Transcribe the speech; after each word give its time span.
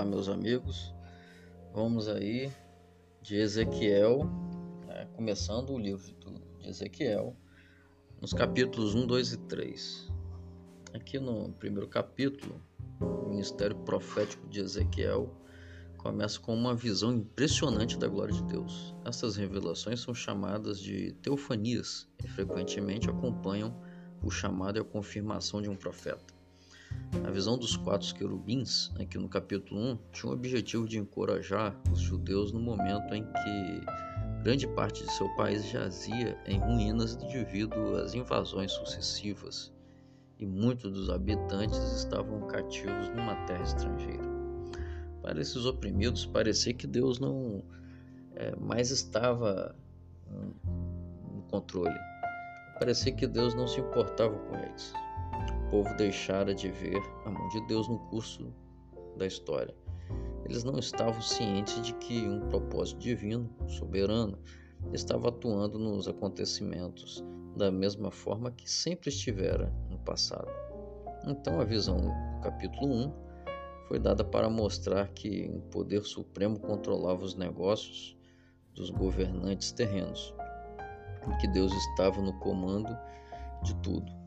Olá, 0.00 0.08
meus 0.08 0.30
amigos. 0.30 0.94
Vamos 1.74 2.08
aí 2.08 2.50
de 3.20 3.36
Ezequiel, 3.36 4.20
né, 4.86 5.06
começando 5.12 5.74
o 5.74 5.78
livro 5.78 6.10
de 6.58 6.66
Ezequiel, 6.66 7.36
nos 8.18 8.32
capítulos 8.32 8.94
1, 8.94 9.06
2 9.06 9.32
e 9.34 9.36
3. 9.40 10.10
Aqui 10.94 11.18
no 11.18 11.52
primeiro 11.52 11.86
capítulo, 11.86 12.62
o 12.98 13.28
ministério 13.28 13.76
profético 13.76 14.48
de 14.48 14.60
Ezequiel 14.60 15.36
começa 15.98 16.40
com 16.40 16.54
uma 16.54 16.74
visão 16.74 17.12
impressionante 17.12 17.98
da 17.98 18.08
glória 18.08 18.32
de 18.32 18.42
Deus. 18.44 18.96
Essas 19.04 19.36
revelações 19.36 20.00
são 20.00 20.14
chamadas 20.14 20.80
de 20.80 21.12
teofanias 21.20 22.08
e 22.24 22.26
frequentemente 22.26 23.10
acompanham 23.10 23.78
o 24.22 24.30
chamado 24.30 24.78
e 24.78 24.80
a 24.80 24.84
confirmação 24.84 25.60
de 25.60 25.68
um 25.68 25.76
profeta. 25.76 26.39
A 27.30 27.30
visão 27.30 27.58
dos 27.58 27.76
quatro 27.76 28.14
querubins, 28.14 28.90
aqui 28.98 29.18
no 29.18 29.28
capítulo 29.28 29.80
1, 29.80 29.98
tinha 30.12 30.30
o 30.30 30.34
objetivo 30.34 30.88
de 30.88 30.98
encorajar 30.98 31.76
os 31.92 32.00
judeus 32.00 32.50
no 32.50 32.60
momento 32.60 33.14
em 33.14 33.24
que 33.24 33.80
grande 34.42 34.66
parte 34.68 35.04
de 35.04 35.12
seu 35.12 35.28
país 35.36 35.64
jazia 35.68 36.38
em 36.46 36.58
ruínas 36.58 37.16
devido 37.16 37.96
às 37.96 38.14
invasões 38.14 38.72
sucessivas 38.72 39.72
e 40.38 40.46
muitos 40.46 40.92
dos 40.92 41.10
habitantes 41.10 41.78
estavam 41.92 42.46
cativos 42.48 43.08
numa 43.10 43.34
terra 43.46 43.62
estrangeira. 43.62 44.28
Para 45.20 45.40
esses 45.40 45.66
oprimidos, 45.66 46.26
parecia 46.26 46.72
que 46.72 46.86
Deus 46.86 47.18
não 47.18 47.62
é, 48.34 48.56
mais 48.56 48.90
estava 48.90 49.76
no 50.28 51.42
controle. 51.50 51.98
Parecia 52.78 53.12
que 53.12 53.26
Deus 53.26 53.54
não 53.54 53.68
se 53.68 53.80
importava 53.80 54.38
com 54.38 54.56
eles 54.56 54.92
povo 55.70 55.94
deixara 55.94 56.52
de 56.54 56.68
ver 56.68 57.00
a 57.24 57.30
mão 57.30 57.48
de 57.50 57.60
Deus 57.66 57.88
no 57.88 57.98
curso 58.10 58.52
da 59.16 59.26
história. 59.26 59.74
Eles 60.44 60.64
não 60.64 60.78
estavam 60.78 61.22
cientes 61.22 61.80
de 61.80 61.94
que 61.94 62.28
um 62.28 62.48
propósito 62.48 62.98
divino, 62.98 63.48
soberano, 63.68 64.36
estava 64.92 65.28
atuando 65.28 65.78
nos 65.78 66.08
acontecimentos 66.08 67.24
da 67.56 67.70
mesma 67.70 68.10
forma 68.10 68.50
que 68.50 68.68
sempre 68.68 69.10
estivera 69.10 69.72
no 69.88 69.98
passado. 69.98 70.48
Então 71.26 71.60
a 71.60 71.64
visão 71.64 71.98
do 71.98 72.40
capítulo 72.42 72.92
1 72.92 73.12
foi 73.86 73.98
dada 73.98 74.24
para 74.24 74.48
mostrar 74.48 75.08
que 75.08 75.48
um 75.52 75.60
poder 75.60 76.02
supremo 76.02 76.58
controlava 76.58 77.22
os 77.22 77.34
negócios 77.34 78.16
dos 78.74 78.90
governantes 78.90 79.70
terrenos 79.70 80.34
e 81.28 81.36
que 81.36 81.46
Deus 81.46 81.72
estava 81.72 82.20
no 82.20 82.32
comando 82.40 82.96
de 83.62 83.74
tudo. 83.76 84.19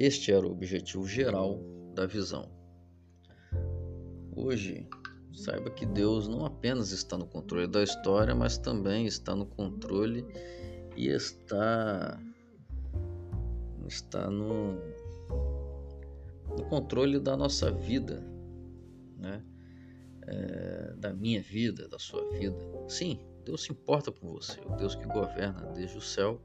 Este 0.00 0.32
era 0.32 0.46
o 0.46 0.50
objetivo 0.50 1.06
geral 1.06 1.60
da 1.94 2.06
visão. 2.06 2.48
Hoje, 4.34 4.88
saiba 5.30 5.68
que 5.68 5.84
Deus 5.84 6.26
não 6.26 6.46
apenas 6.46 6.90
está 6.90 7.18
no 7.18 7.26
controle 7.26 7.66
da 7.66 7.82
história, 7.82 8.34
mas 8.34 8.56
também 8.56 9.04
está 9.04 9.36
no 9.36 9.44
controle 9.44 10.24
e 10.96 11.08
está 11.08 12.18
está 13.86 14.30
no, 14.30 14.72
no 16.56 16.64
controle 16.70 17.20
da 17.20 17.36
nossa 17.36 17.70
vida, 17.70 18.26
né? 19.18 19.44
É, 20.22 20.94
da 20.96 21.12
minha 21.12 21.42
vida, 21.42 21.86
da 21.88 21.98
sua 21.98 22.26
vida. 22.30 22.56
Sim, 22.88 23.20
Deus 23.44 23.64
se 23.64 23.72
importa 23.72 24.10
com 24.10 24.32
você, 24.32 24.58
o 24.64 24.76
Deus 24.76 24.94
que 24.94 25.04
governa 25.04 25.66
desde 25.74 25.98
o 25.98 26.00
céu 26.00 26.40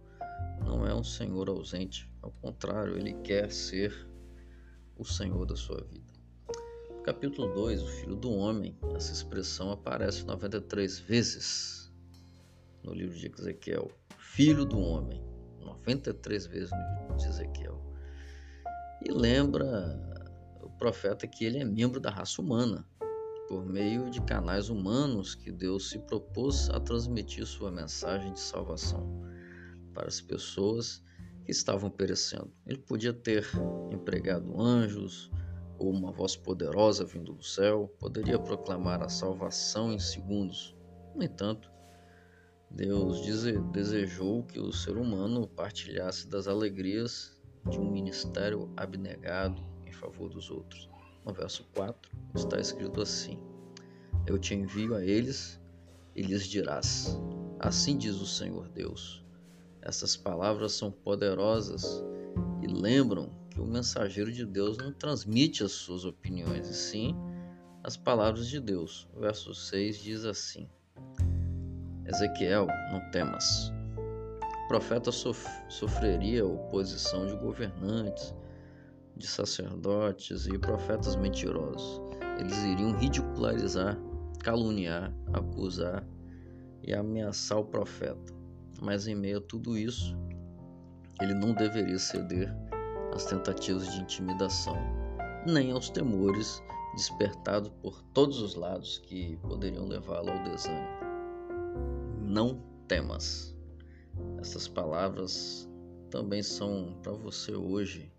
não 0.63 0.85
é 0.85 0.93
um 0.93 1.03
Senhor 1.03 1.49
ausente, 1.49 2.09
ao 2.21 2.31
contrário, 2.31 2.97
ele 2.97 3.13
quer 3.15 3.51
ser 3.51 3.93
o 4.97 5.03
Senhor 5.03 5.45
da 5.45 5.55
sua 5.55 5.83
vida. 5.83 6.13
Capítulo 7.03 7.53
2, 7.53 7.83
o 7.83 7.87
Filho 7.87 8.15
do 8.15 8.31
Homem, 8.31 8.75
essa 8.95 9.13
expressão 9.13 9.71
aparece 9.71 10.25
93 10.25 10.99
vezes 10.99 11.93
no 12.83 12.93
livro 12.93 13.15
de 13.15 13.27
Ezequiel. 13.27 13.91
Filho 14.17 14.65
do 14.65 14.79
Homem, 14.79 15.21
93 15.59 16.47
vezes 16.47 16.71
no 16.71 17.01
livro 17.01 17.17
de 17.17 17.27
Ezequiel. 17.27 17.79
E 19.03 19.11
lembra 19.11 19.99
o 20.63 20.69
profeta 20.77 21.27
que 21.27 21.45
ele 21.45 21.59
é 21.59 21.65
membro 21.65 21.99
da 21.99 22.09
raça 22.09 22.41
humana, 22.41 22.87
por 23.47 23.65
meio 23.65 24.09
de 24.09 24.19
canais 24.21 24.69
humanos 24.69 25.35
que 25.35 25.51
Deus 25.51 25.89
se 25.89 25.99
propôs 25.99 26.69
a 26.71 26.79
transmitir 26.79 27.45
sua 27.45 27.69
mensagem 27.69 28.33
de 28.33 28.39
salvação 28.39 29.34
para 29.95 30.09
as 30.09 30.19
pessoas 30.19 31.01
que 31.45 31.51
estavam 31.51 31.89
perecendo. 31.89 32.51
Ele 32.67 32.77
podia 32.77 33.13
ter 33.13 33.47
empregado 33.91 34.59
anjos 34.61 35.31
ou 35.79 35.89
uma 35.89 36.11
voz 36.11 36.35
poderosa 36.35 37.05
vindo 37.05 37.33
do 37.33 37.43
céu, 37.43 37.93
poderia 37.97 38.37
proclamar 38.37 39.01
a 39.01 39.09
salvação 39.09 39.91
em 39.91 39.99
segundos. 39.99 40.75
No 41.15 41.23
entanto, 41.23 41.71
Deus 42.69 43.21
desejou 43.71 44.43
que 44.43 44.59
o 44.59 44.71
ser 44.71 44.97
humano 44.97 45.47
partilhasse 45.47 46.27
das 46.27 46.47
alegrias 46.47 47.41
de 47.69 47.79
um 47.79 47.89
ministério 47.89 48.71
abnegado 48.75 49.63
em 49.85 49.91
favor 49.91 50.29
dos 50.29 50.51
outros. 50.51 50.89
No 51.25 51.33
verso 51.33 51.65
4 51.73 52.11
está 52.35 52.59
escrito 52.59 53.01
assim: 53.01 53.39
Eu 54.27 54.37
te 54.37 54.53
envio 54.53 54.95
a 54.95 55.03
eles 55.03 55.59
e 56.15 56.21
lhes 56.21 56.47
dirás: 56.47 57.17
Assim 57.59 57.97
diz 57.97 58.15
o 58.15 58.27
Senhor 58.27 58.67
Deus 58.69 59.24
essas 59.85 60.17
palavras 60.17 60.73
são 60.73 60.91
poderosas 60.91 62.03
e 62.61 62.67
lembram 62.67 63.29
que 63.51 63.61
o 63.61 63.65
mensageiro 63.65 64.31
de 64.31 64.43
Deus 64.43 64.77
não 64.77 64.91
transmite 64.91 65.63
as 65.63 65.71
suas 65.71 66.03
opiniões, 66.03 66.67
e 66.67 66.73
sim 66.73 67.15
as 67.83 67.95
palavras 67.95 68.47
de 68.47 68.59
Deus. 68.59 69.07
O 69.15 69.19
verso 69.19 69.53
6 69.53 69.99
diz 69.99 70.25
assim: 70.25 70.67
Ezequiel, 72.07 72.65
não 72.91 73.11
temas. 73.11 73.71
O 74.65 74.67
profeta 74.67 75.11
sof 75.11 75.47
sofreria 75.69 76.43
oposição 76.43 77.27
de 77.27 77.35
governantes, 77.35 78.33
de 79.15 79.27
sacerdotes 79.27 80.47
e 80.47 80.57
profetas 80.57 81.15
mentirosos. 81.15 82.01
Eles 82.39 82.57
iriam 82.63 82.97
ridicularizar, 82.97 83.95
caluniar, 84.39 85.13
acusar 85.31 86.03
e 86.83 86.93
ameaçar 86.93 87.59
o 87.59 87.65
profeta. 87.65 88.34
Mas 88.81 89.07
em 89.07 89.15
meio 89.15 89.37
a 89.37 89.41
tudo 89.41 89.77
isso, 89.77 90.15
ele 91.21 91.33
não 91.33 91.53
deveria 91.53 91.97
ceder 91.97 92.53
às 93.13 93.25
tentativas 93.25 93.91
de 93.93 94.01
intimidação, 94.01 94.77
nem 95.45 95.71
aos 95.71 95.89
temores 95.89 96.61
despertados 96.95 97.71
por 97.81 98.01
todos 98.13 98.39
os 98.39 98.55
lados 98.55 98.97
que 98.99 99.37
poderiam 99.37 99.85
levá-lo 99.85 100.31
ao 100.31 100.43
desânimo. 100.43 100.87
Não 102.21 102.61
temas. 102.87 103.55
Essas 104.39 104.67
palavras 104.67 105.69
também 106.09 106.41
são 106.41 106.97
para 107.01 107.11
você 107.13 107.53
hoje. 107.53 108.11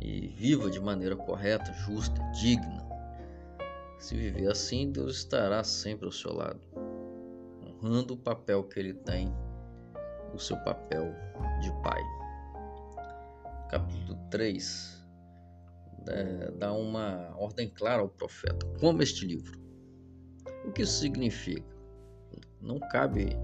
E 0.00 0.28
viva 0.28 0.70
de 0.70 0.80
maneira 0.80 1.16
correta, 1.16 1.72
justa, 1.72 2.20
digna. 2.32 2.86
Se 3.98 4.14
viver 4.14 4.50
assim, 4.50 4.92
Deus 4.92 5.16
estará 5.16 5.64
sempre 5.64 6.04
ao 6.04 6.12
seu 6.12 6.32
lado, 6.32 6.60
honrando 7.66 8.14
o 8.14 8.18
papel 8.18 8.64
que 8.64 8.78
ele 8.78 8.92
tem 8.92 9.32
o 10.34 10.38
seu 10.38 10.56
papel 10.58 11.14
de 11.60 11.70
pai. 11.82 12.02
Capítulo 13.70 14.18
3 14.30 15.04
é, 16.08 16.50
dá 16.52 16.72
uma 16.72 17.34
ordem 17.36 17.68
clara 17.68 18.02
ao 18.02 18.08
profeta: 18.08 18.66
coma 18.80 19.02
este 19.02 19.26
livro. 19.26 19.58
O 20.66 20.72
que 20.72 20.82
isso 20.82 21.00
significa? 21.00 21.64
Não 22.60 22.78
cabe 22.78 23.36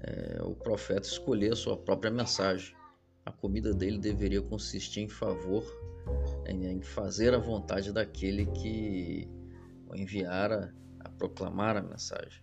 é, 0.00 0.42
o 0.42 0.54
profeta 0.54 1.06
escolher 1.06 1.52
a 1.52 1.56
sua 1.56 1.76
própria 1.76 2.10
mensagem. 2.10 2.76
A 3.24 3.32
comida 3.32 3.74
dele 3.74 3.98
deveria 3.98 4.40
consistir 4.40 5.00
em 5.02 5.08
favor, 5.08 5.62
em, 6.46 6.66
em 6.66 6.80
fazer 6.80 7.34
a 7.34 7.38
vontade 7.38 7.92
daquele 7.92 8.46
que 8.46 9.28
o 9.86 9.94
enviara 9.94 10.74
a 11.00 11.08
proclamar 11.10 11.76
a 11.76 11.82
mensagem. 11.82 12.42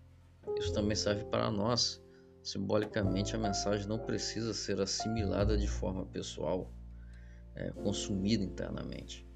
Isso 0.59 0.71
também 0.73 0.95
serve 0.95 1.25
para 1.25 1.49
nós 1.49 2.04
Simbolicamente, 2.45 3.35
a 3.35 3.39
mensagem 3.39 3.87
não 3.87 3.97
precisa 3.97 4.53
ser 4.53 4.79
assimilada 4.79 5.57
de 5.57 5.67
forma 5.67 6.05
pessoal, 6.05 6.71
é, 7.55 7.71
consumida 7.71 8.43
internamente. 8.43 9.27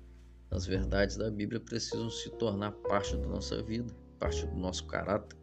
As 0.52 0.68
verdades 0.68 1.18
da 1.18 1.32
Bíblia 1.32 1.60
precisam 1.60 2.08
se 2.12 2.30
tornar 2.30 2.72
parte 2.72 3.18
da 3.18 3.26
nossa 3.26 3.64
vida, 3.64 3.92
parte 4.20 4.46
do 4.46 4.56
nosso 4.56 4.86
caráter. 4.86 5.36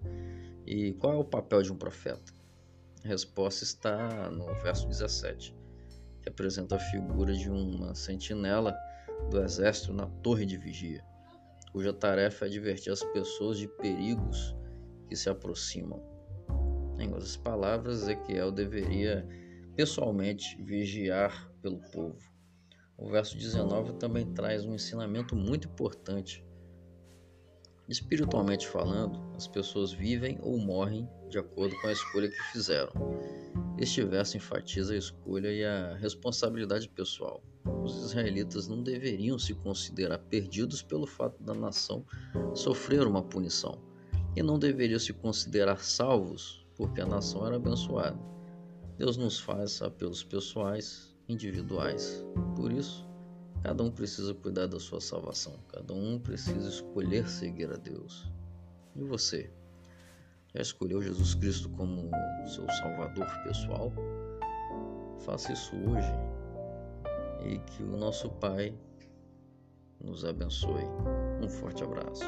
E 0.64 0.92
qual 0.92 1.14
é 1.14 1.16
o 1.16 1.24
papel 1.24 1.60
de 1.60 1.72
um 1.72 1.76
profeta? 1.76 2.32
A 3.04 3.08
resposta 3.08 3.64
está 3.64 4.30
no 4.30 4.46
verso 4.62 4.86
17, 4.86 5.52
que 6.22 6.28
apresenta 6.28 6.76
a 6.76 6.78
figura 6.78 7.34
de 7.34 7.50
uma 7.50 7.96
sentinela 7.96 8.76
do 9.28 9.42
exército 9.42 9.92
na 9.92 10.06
torre 10.06 10.46
de 10.46 10.56
vigia, 10.56 11.04
cuja 11.72 11.92
tarefa 11.92 12.44
é 12.44 12.48
advertir 12.48 12.92
as 12.92 13.02
pessoas 13.02 13.58
de 13.58 13.66
perigos 13.66 14.54
que 15.08 15.16
se 15.16 15.28
aproximam. 15.28 16.15
Em 16.98 17.08
outras 17.08 17.36
palavras, 17.36 18.02
Ezequiel 18.02 18.50
deveria 18.50 19.26
pessoalmente 19.74 20.56
vigiar 20.62 21.50
pelo 21.60 21.78
povo. 21.90 22.18
O 22.96 23.08
verso 23.08 23.36
19 23.36 23.94
também 23.94 24.32
traz 24.32 24.64
um 24.64 24.74
ensinamento 24.74 25.36
muito 25.36 25.68
importante 25.68 26.46
Espiritualmente 27.88 28.66
falando, 28.66 29.20
as 29.36 29.46
pessoas 29.46 29.92
vivem 29.92 30.38
ou 30.42 30.58
morrem 30.58 31.08
de 31.28 31.38
acordo 31.38 31.80
com 31.80 31.86
a 31.86 31.92
escolha 31.92 32.28
que 32.28 32.42
fizeram. 32.52 32.92
Este 33.78 34.02
verso 34.02 34.36
enfatiza 34.36 34.92
a 34.92 34.96
escolha 34.96 35.52
e 35.52 35.64
a 35.64 35.94
responsabilidade 35.94 36.88
pessoal. 36.88 37.44
Os 37.84 37.96
israelitas 38.06 38.66
não 38.66 38.82
deveriam 38.82 39.38
se 39.38 39.54
considerar 39.54 40.18
perdidos 40.18 40.82
pelo 40.82 41.06
fato 41.06 41.40
da 41.44 41.54
nação 41.54 42.04
sofrer 42.54 43.06
uma 43.06 43.22
punição, 43.22 43.80
e 44.34 44.42
não 44.42 44.58
deveriam 44.58 44.98
se 44.98 45.12
considerar 45.12 45.78
salvos 45.78 46.65
porque 46.76 47.00
a 47.00 47.06
nação 47.06 47.46
era 47.46 47.56
abençoada. 47.56 48.18
Deus 48.96 49.16
nos 49.16 49.38
faz 49.38 49.82
apelos 49.82 50.22
pessoais, 50.22 51.14
individuais. 51.28 52.24
Por 52.54 52.72
isso, 52.72 53.06
Cada 53.66 53.82
um 53.82 53.90
precisa 53.90 54.32
cuidar 54.32 54.68
da 54.68 54.78
sua 54.78 55.00
salvação, 55.00 55.54
cada 55.72 55.92
um 55.92 56.20
precisa 56.20 56.68
escolher 56.68 57.28
seguir 57.28 57.68
a 57.72 57.76
Deus. 57.76 58.30
E 58.94 59.02
você? 59.02 59.50
Já 60.54 60.62
escolheu 60.62 61.02
Jesus 61.02 61.34
Cristo 61.34 61.68
como 61.70 62.08
seu 62.46 62.64
Salvador 62.70 63.26
pessoal? 63.42 63.92
Faça 65.18 65.52
isso 65.52 65.74
hoje 65.74 66.12
e 67.44 67.58
que 67.58 67.82
o 67.82 67.96
nosso 67.96 68.30
Pai 68.30 68.72
nos 70.00 70.24
abençoe. 70.24 70.84
Um 71.42 71.48
forte 71.48 71.82
abraço. 71.82 72.24